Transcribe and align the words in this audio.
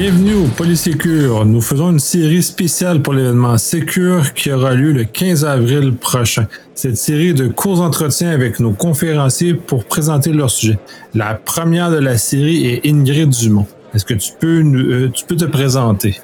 Bienvenue 0.00 0.46
au 0.46 0.46
Polysécure. 0.56 1.44
Nous 1.44 1.60
faisons 1.60 1.90
une 1.90 1.98
série 1.98 2.42
spéciale 2.42 3.02
pour 3.02 3.12
l'événement 3.12 3.58
Sécure 3.58 4.32
qui 4.32 4.50
aura 4.50 4.72
lieu 4.72 4.92
le 4.92 5.04
15 5.04 5.44
avril 5.44 5.94
prochain. 5.94 6.46
Cette 6.74 6.96
série 6.96 7.34
de 7.34 7.48
courts 7.48 7.82
entretiens 7.82 8.30
avec 8.30 8.60
nos 8.60 8.72
conférenciers 8.72 9.52
pour 9.52 9.84
présenter 9.84 10.32
leur 10.32 10.48
sujet. 10.48 10.78
La 11.12 11.34
première 11.34 11.90
de 11.90 11.98
la 11.98 12.16
série 12.16 12.66
est 12.66 12.86
Ingrid 12.86 13.28
Dumont. 13.28 13.66
Est-ce 13.92 14.06
que 14.06 14.14
tu 14.14 14.32
peux, 14.40 14.62
euh, 14.62 15.10
tu 15.12 15.26
peux 15.26 15.36
te 15.36 15.44
présenter? 15.44 16.18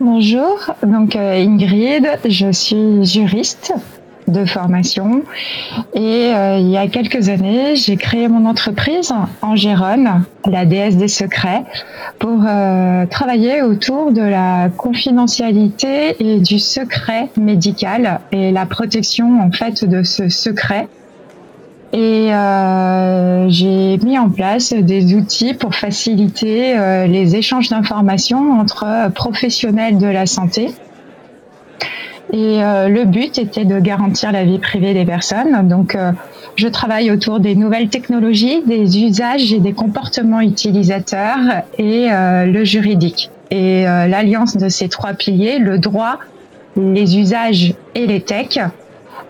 Bonjour, 0.00 0.58
donc 0.82 1.14
euh, 1.14 1.44
Ingrid, 1.44 2.08
je 2.28 2.50
suis 2.50 3.04
juriste 3.04 3.72
de 4.28 4.44
formation. 4.44 5.22
Et 5.94 6.32
euh, 6.34 6.58
il 6.58 6.68
y 6.68 6.76
a 6.76 6.86
quelques 6.88 7.28
années, 7.28 7.76
j'ai 7.76 7.96
créé 7.96 8.28
mon 8.28 8.46
entreprise 8.46 9.12
en 9.42 9.56
Gérone, 9.56 10.24
la 10.46 10.64
déesse 10.64 10.96
des 10.96 11.08
secrets, 11.08 11.64
pour 12.18 12.42
euh, 12.46 13.06
travailler 13.06 13.62
autour 13.62 14.12
de 14.12 14.22
la 14.22 14.68
confidentialité 14.76 16.16
et 16.20 16.38
du 16.40 16.58
secret 16.58 17.30
médical 17.36 18.20
et 18.30 18.52
la 18.52 18.66
protection 18.66 19.40
en 19.40 19.50
fait 19.50 19.84
de 19.84 20.02
ce 20.02 20.28
secret. 20.28 20.88
Et 21.94 22.32
euh, 22.32 23.50
j'ai 23.50 23.98
mis 23.98 24.18
en 24.18 24.30
place 24.30 24.72
des 24.72 25.14
outils 25.14 25.52
pour 25.52 25.74
faciliter 25.74 26.74
les 27.06 27.36
échanges 27.36 27.68
d'informations 27.68 28.58
entre 28.58 29.10
professionnels 29.12 29.98
de 29.98 30.06
la 30.06 30.24
santé 30.24 30.70
et 32.32 32.64
euh, 32.64 32.88
le 32.88 33.04
but 33.04 33.38
était 33.38 33.66
de 33.66 33.78
garantir 33.78 34.32
la 34.32 34.44
vie 34.44 34.58
privée 34.58 34.94
des 34.94 35.04
personnes. 35.04 35.68
Donc, 35.68 35.94
euh, 35.94 36.12
je 36.56 36.66
travaille 36.66 37.10
autour 37.10 37.40
des 37.40 37.54
nouvelles 37.54 37.90
technologies, 37.90 38.62
des 38.66 39.02
usages 39.02 39.52
et 39.52 39.60
des 39.60 39.74
comportements 39.74 40.40
utilisateurs 40.40 41.38
et 41.78 42.10
euh, 42.10 42.46
le 42.46 42.64
juridique. 42.64 43.30
Et 43.50 43.82
l'alliance 43.82 44.56
de 44.56 44.70
ces 44.70 44.88
trois 44.88 45.12
piliers, 45.12 45.58
le 45.58 45.78
droit, 45.78 46.18
les 46.78 47.18
usages 47.18 47.74
et 47.94 48.06
les 48.06 48.22
techs, 48.22 48.58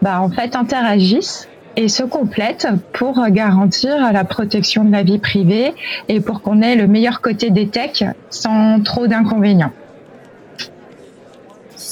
bah, 0.00 0.20
en 0.20 0.30
fait, 0.30 0.54
interagissent 0.54 1.48
et 1.74 1.88
se 1.88 2.04
complètent 2.04 2.68
pour 2.92 3.26
garantir 3.30 4.12
la 4.12 4.22
protection 4.22 4.84
de 4.84 4.92
la 4.92 5.02
vie 5.02 5.18
privée 5.18 5.74
et 6.08 6.20
pour 6.20 6.40
qu'on 6.40 6.62
ait 6.62 6.76
le 6.76 6.86
meilleur 6.86 7.20
côté 7.20 7.50
des 7.50 7.66
techs 7.66 8.04
sans 8.30 8.80
trop 8.84 9.08
d'inconvénients. 9.08 9.72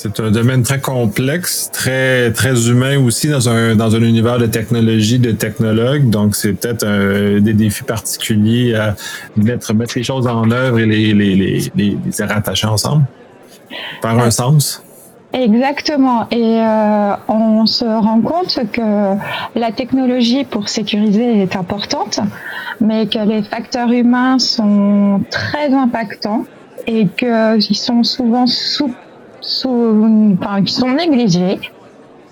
C'est 0.02 0.18
un 0.18 0.30
domaine 0.30 0.62
très 0.62 0.80
complexe, 0.80 1.68
très 1.74 2.32
très 2.32 2.70
humain 2.70 2.98
aussi 3.04 3.28
dans 3.28 3.50
un 3.50 3.76
dans 3.76 3.94
un 3.94 4.00
univers 4.00 4.38
de 4.38 4.46
technologie, 4.46 5.18
de 5.18 5.32
technologues. 5.32 6.08
Donc 6.08 6.36
c'est 6.36 6.54
peut-être 6.54 6.86
des 7.38 7.52
défis 7.52 7.82
particuliers 7.82 8.74
à 8.76 8.96
mettre 9.36 9.74
mettre 9.74 9.92
les 9.98 10.02
choses 10.02 10.26
en 10.26 10.50
œuvre 10.50 10.78
et 10.78 10.86
les 10.86 11.12
les 11.12 11.34
les, 11.36 11.70
les, 11.76 12.24
rattacher 12.24 12.66
ensemble, 12.66 13.04
par 14.00 14.18
un 14.18 14.30
sens. 14.30 14.82
Exactement. 15.34 16.26
Et 16.30 16.62
euh, 16.62 17.12
on 17.28 17.66
se 17.66 17.84
rend 17.84 18.22
compte 18.22 18.58
que 18.72 19.16
la 19.54 19.70
technologie 19.70 20.44
pour 20.44 20.70
sécuriser 20.70 21.42
est 21.42 21.56
importante, 21.56 22.20
mais 22.80 23.06
que 23.06 23.18
les 23.18 23.42
facteurs 23.42 23.92
humains 23.92 24.38
sont 24.38 25.20
très 25.30 25.74
impactants 25.74 26.46
et 26.86 27.06
qu'ils 27.06 27.76
sont 27.76 28.02
souvent 28.02 28.46
sous 28.46 28.90
sous, 29.40 30.36
enfin, 30.40 30.62
qui 30.62 30.72
sont 30.72 30.90
négligés 30.90 31.58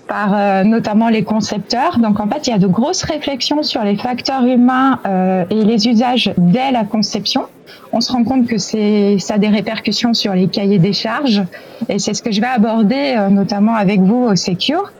par 0.09 0.33
euh, 0.33 0.63
notamment 0.63 1.07
les 1.07 1.23
concepteurs. 1.23 1.99
Donc 1.99 2.19
en 2.19 2.27
fait, 2.27 2.47
il 2.47 2.49
y 2.49 2.53
a 2.53 2.57
de 2.57 2.67
grosses 2.67 3.03
réflexions 3.03 3.63
sur 3.63 3.83
les 3.83 3.95
facteurs 3.95 4.43
humains 4.43 4.99
euh, 5.05 5.45
et 5.49 5.63
les 5.63 5.87
usages 5.87 6.33
dès 6.37 6.71
la 6.71 6.83
conception. 6.83 7.45
On 7.93 8.01
se 8.01 8.11
rend 8.11 8.23
compte 8.23 8.47
que 8.47 8.57
c'est 8.57 9.17
ça 9.19 9.35
a 9.35 9.37
des 9.37 9.47
répercussions 9.47 10.13
sur 10.13 10.33
les 10.33 10.47
cahiers 10.47 10.79
des 10.79 10.93
charges 10.93 11.43
et 11.87 11.99
c'est 11.99 12.13
ce 12.13 12.23
que 12.23 12.31
je 12.31 12.41
vais 12.41 12.47
aborder 12.47 13.15
euh, 13.15 13.29
notamment 13.29 13.75
avec 13.75 14.01
vous 14.01 14.23
au 14.23 14.35
Secure. 14.35 14.91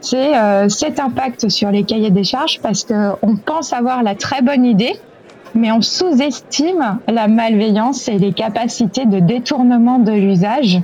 C'est 0.00 0.32
cet 0.68 0.98
impact 0.98 1.50
sur 1.50 1.70
les 1.70 1.84
cahiers 1.84 2.10
des 2.10 2.24
charges 2.24 2.58
parce 2.60 2.82
que 2.84 3.12
on 3.22 3.36
pense 3.36 3.72
avoir 3.72 4.02
la 4.02 4.16
très 4.16 4.42
bonne 4.42 4.64
idée, 4.64 4.94
mais 5.54 5.70
on 5.70 5.82
sous-estime 5.82 6.98
la 7.06 7.28
malveillance 7.28 8.08
et 8.08 8.18
les 8.18 8.32
capacités 8.32 9.06
de 9.06 9.20
détournement 9.20 10.00
de 10.00 10.10
l'usage 10.10 10.80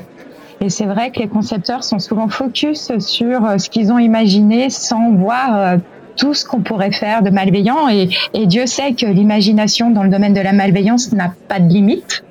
et 0.61 0.71
c'est 0.71 0.87
vrai 0.87 1.11
que 1.11 1.21
les 1.21 1.29
concepteurs 1.29 1.85
sont 1.85 1.99
souvent 1.99 2.29
focus 2.29 2.97
sur 2.99 3.45
euh, 3.45 3.59
ce 3.59 3.69
qu'ils 3.69 3.93
ont 3.93 3.99
imaginé 3.99 4.71
sans 4.71 5.13
voir 5.13 5.57
euh, 5.57 5.77
tout 6.17 6.35
ce 6.35 6.45
qu'on 6.45 6.61
pourrait 6.61 6.93
faire 6.93 7.23
de 7.23 7.31
malveillant. 7.31 7.89
Et, 7.89 8.09
Dieu 8.47 8.67
sait 8.67 8.93
que 8.95 9.07
l'imagination 9.07 9.91
dans 9.91 10.03
le 10.03 10.11
domaine 10.11 10.33
de 10.33 10.41
la 10.41 10.53
malveillance 10.53 11.13
n'a 11.13 11.35
pas 11.49 11.59
de 11.59 11.69
limite. 11.69 12.25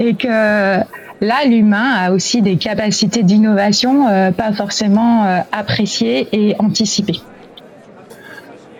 Et 0.00 0.14
que 0.14 0.28
là, 0.28 1.44
l'humain 1.46 1.92
a 1.96 2.10
aussi 2.10 2.42
des 2.42 2.56
capacités 2.56 3.22
d'innovation 3.22 4.08
euh, 4.08 4.32
pas 4.32 4.52
forcément 4.52 5.42
appréciées 5.52 6.28
et 6.32 6.56
anticipées. 6.58 7.20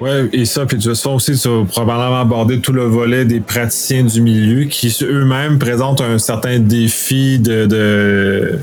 Oui, 0.01 0.11
et 0.33 0.45
ça, 0.45 0.65
puis 0.65 0.77
de 0.77 0.83
toute 0.83 0.93
façon 0.93 1.15
aussi, 1.15 1.37
tu 1.37 1.49
vas 1.49 1.65
probablement 1.65 2.21
aborder 2.21 2.61
tout 2.61 2.73
le 2.73 2.85
volet 2.85 3.25
des 3.25 3.41
praticiens 3.41 4.05
du 4.05 4.21
milieu 4.21 4.65
qui 4.67 4.97
eux-mêmes 5.03 5.59
présentent 5.59 6.01
un 6.01 6.19
certain 6.19 6.61
défi 6.61 7.41
de, 7.41 7.67
de, 7.67 8.59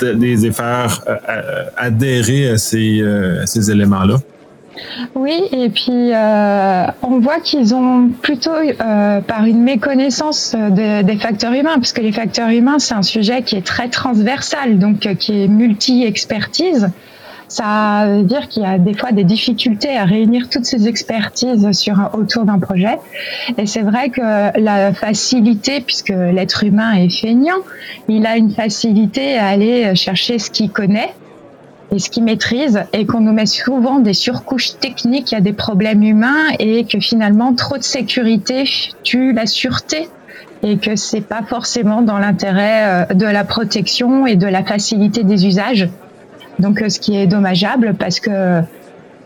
de 0.00 0.08
les 0.08 0.50
faire 0.50 1.04
euh, 1.06 1.14
euh, 1.28 1.64
adhérer 1.76 2.48
à 2.48 2.58
ces, 2.58 3.00
euh, 3.00 3.46
ces 3.46 3.70
éléments-là. 3.70 4.16
Oui, 5.14 5.42
et 5.52 5.68
puis 5.68 6.12
euh, 6.12 6.86
on 7.02 7.20
voit 7.20 7.38
qu'ils 7.38 7.74
ont 7.74 8.08
plutôt, 8.20 8.50
euh, 8.50 9.20
par 9.20 9.44
une 9.44 9.62
méconnaissance 9.62 10.56
de, 10.56 11.02
des 11.02 11.16
facteurs 11.16 11.52
humains, 11.52 11.74
parce 11.76 11.92
que 11.92 12.00
les 12.00 12.10
facteurs 12.10 12.48
humains, 12.48 12.80
c'est 12.80 12.94
un 12.94 13.02
sujet 13.02 13.42
qui 13.42 13.54
est 13.54 13.64
très 13.64 13.88
transversal, 13.88 14.78
donc 14.78 15.00
qui 15.18 15.44
est 15.44 15.48
multi-expertise 15.48 16.90
ça 17.52 18.06
veut 18.06 18.22
dire 18.22 18.48
qu'il 18.48 18.62
y 18.62 18.66
a 18.66 18.78
des 18.78 18.94
fois 18.94 19.12
des 19.12 19.24
difficultés 19.24 19.94
à 19.94 20.04
réunir 20.04 20.48
toutes 20.48 20.64
ces 20.64 20.88
expertises 20.88 21.70
sur 21.72 22.10
autour 22.14 22.44
d'un 22.44 22.58
projet. 22.58 22.98
Et 23.58 23.66
c'est 23.66 23.82
vrai 23.82 24.08
que 24.08 24.58
la 24.58 24.94
facilité, 24.94 25.82
puisque 25.82 26.08
l'être 26.08 26.64
humain 26.64 26.94
est 26.94 27.10
feignant, 27.10 27.58
il 28.08 28.24
a 28.24 28.38
une 28.38 28.52
facilité 28.52 29.36
à 29.36 29.48
aller 29.48 29.94
chercher 29.94 30.38
ce 30.38 30.50
qu'il 30.50 30.70
connaît 30.70 31.12
et 31.94 31.98
ce 31.98 32.08
qu'il 32.08 32.24
maîtrise 32.24 32.84
et 32.94 33.04
qu'on 33.04 33.20
nous 33.20 33.32
met 33.32 33.44
souvent 33.44 33.98
des 33.98 34.14
surcouches 34.14 34.78
techniques 34.80 35.34
à 35.34 35.42
des 35.42 35.52
problèmes 35.52 36.02
humains 36.02 36.46
et 36.58 36.84
que 36.84 37.00
finalement 37.00 37.54
trop 37.54 37.76
de 37.76 37.82
sécurité 37.82 38.64
tue 39.02 39.34
la 39.34 39.44
sûreté 39.44 40.08
et 40.62 40.78
que 40.78 40.96
c'est 40.96 41.20
pas 41.20 41.42
forcément 41.42 42.00
dans 42.00 42.18
l'intérêt 42.18 43.10
euh, 43.10 43.14
de 43.14 43.26
la 43.26 43.44
protection 43.44 44.26
et 44.26 44.36
de 44.36 44.46
la 44.46 44.64
facilité 44.64 45.22
des 45.22 45.46
usages. 45.46 45.90
Donc, 46.58 46.82
euh, 46.82 46.88
ce 46.88 47.00
qui 47.00 47.16
est 47.16 47.26
dommageable 47.26 47.94
parce 47.98 48.20
que 48.20 48.62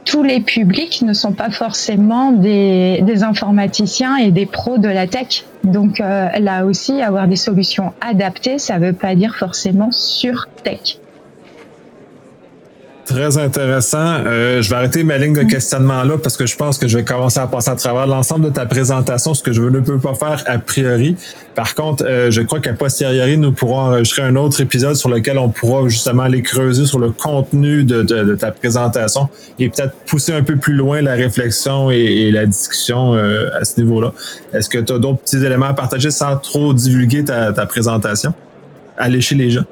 tous 0.06 0.22
les 0.22 0.40
publics 0.40 1.02
ne 1.02 1.12
sont 1.12 1.32
pas 1.32 1.50
forcément 1.50 2.30
des, 2.30 3.22
informaticiens 3.22 4.16
et 4.16 4.30
des 4.30 4.46
pros 4.46 4.78
de 4.78 4.88
la 4.88 5.06
tech. 5.06 5.44
Donc 5.64 6.00
euh, 6.00 6.28
là 6.38 6.64
aussi, 6.64 7.02
avoir 7.02 7.26
des 7.26 7.36
solutions 7.36 7.92
adaptées, 8.00 8.58
ça 8.58 8.78
ne 8.78 8.86
veut 8.86 8.92
pas 8.92 9.14
dire 9.14 9.34
forcément 9.34 9.90
sur 9.90 10.48
tech. 10.62 10.98
Très 13.06 13.38
intéressant. 13.38 14.24
Euh, 14.26 14.60
je 14.62 14.68
vais 14.68 14.74
arrêter 14.74 15.04
ma 15.04 15.16
ligne 15.16 15.32
de 15.32 15.44
questionnement 15.44 16.02
là 16.02 16.18
parce 16.20 16.36
que 16.36 16.44
je 16.44 16.56
pense 16.56 16.76
que 16.76 16.88
je 16.88 16.98
vais 16.98 17.04
commencer 17.04 17.38
à 17.38 17.46
passer 17.46 17.70
à 17.70 17.76
travers 17.76 18.08
l'ensemble 18.08 18.46
de 18.46 18.50
ta 18.50 18.66
présentation, 18.66 19.32
ce 19.32 19.44
que 19.44 19.52
je 19.52 19.62
ne 19.62 19.78
peux 19.78 19.98
pas 19.98 20.14
faire 20.14 20.42
a 20.46 20.58
priori. 20.58 21.14
Par 21.54 21.76
contre, 21.76 22.04
euh, 22.04 22.32
je 22.32 22.42
crois 22.42 22.58
qu'à 22.58 22.72
posteriori, 22.72 23.38
nous 23.38 23.52
pourrons 23.52 23.78
enregistrer 23.78 24.22
un 24.22 24.34
autre 24.34 24.60
épisode 24.60 24.96
sur 24.96 25.08
lequel 25.08 25.38
on 25.38 25.50
pourra 25.50 25.88
justement 25.88 26.24
aller 26.24 26.42
creuser 26.42 26.84
sur 26.84 26.98
le 26.98 27.10
contenu 27.10 27.84
de, 27.84 28.34
ta 28.34 28.50
présentation 28.50 29.28
et 29.60 29.68
peut-être 29.68 29.94
pousser 30.06 30.32
un 30.32 30.42
peu 30.42 30.56
plus 30.56 30.74
loin 30.74 31.00
la 31.00 31.14
réflexion 31.14 31.92
et, 31.92 32.32
la 32.32 32.44
discussion 32.44 33.14
euh, 33.14 33.50
à 33.56 33.64
ce 33.64 33.80
niveau-là. 33.80 34.12
Est-ce 34.52 34.68
que 34.68 34.78
tu 34.78 34.92
as 34.92 34.98
d'autres 34.98 35.20
petits 35.20 35.44
éléments 35.44 35.66
à 35.66 35.74
partager 35.74 36.10
sans 36.10 36.36
trop 36.38 36.74
divulguer 36.74 37.22
ta, 37.22 37.52
ta 37.52 37.66
présentation? 37.66 38.34
Aller 38.98 39.20
chez 39.20 39.36
les 39.36 39.50
gens. 39.50 39.64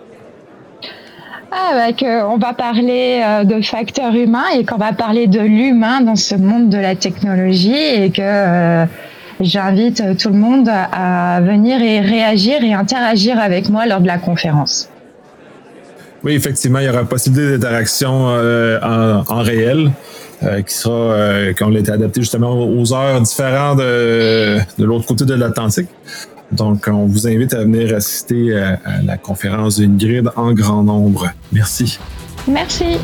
Ah, 1.57 1.89
on 2.27 2.37
va 2.37 2.53
parler 2.53 3.23
euh, 3.25 3.45
de 3.45 3.63
facteurs 3.63 4.13
humains 4.13 4.49
et 4.59 4.65
qu'on 4.65 4.77
va 4.77 4.93
parler 4.93 5.29
de 5.29 5.39
l'humain 5.39 6.01
dans 6.01 6.17
ce 6.17 6.35
monde 6.35 6.69
de 6.69 6.79
la 6.79 6.97
technologie 6.97 7.73
et 7.73 8.11
que 8.11 8.23
euh, 8.23 8.87
j'invite 9.41 10.19
tout 10.19 10.31
le 10.31 10.35
monde 10.35 10.69
à 10.69 11.41
venir 11.41 11.81
et 11.81 12.01
réagir 12.01 12.65
et 12.65 12.75
interagir 12.75 13.39
avec 13.39 13.69
moi 13.69 13.87
lors 13.87 14.01
de 14.01 14.09
la 14.09 14.19
conférence. 14.19 14.89
Oui, 16.25 16.33
effectivement, 16.33 16.81
il 16.81 16.87
y 16.87 16.89
aura 16.89 17.05
possibilité 17.05 17.53
d'interaction 17.53 18.31
euh, 18.31 18.81
en, 19.29 19.43
réel. 19.43 19.93
qui 20.67 20.75
sera, 20.75 21.53
qui 21.53 21.63
ont 21.63 21.73
été 21.73 21.93
adapté 21.93 22.21
justement 22.21 22.51
aux 22.51 22.93
heures 22.93 23.21
différentes 23.21 23.79
de, 23.79 24.59
de 24.77 24.85
l'autre 24.85 25.07
côté 25.07 25.25
de 25.25 25.35
l'Atlantique. 25.35 25.89
Donc, 26.53 26.89
on 26.89 27.07
vous 27.07 27.27
invite 27.27 27.55
à 27.55 27.63
venir 27.63 27.95
assister 27.95 28.57
à, 28.57 28.79
la 29.05 29.17
conférence 29.17 29.77
d'une 29.77 29.97
en 30.37 30.53
grand 30.53 30.83
nombre. 30.83 31.31
Merci. 31.53 31.99
Merci. 32.47 32.99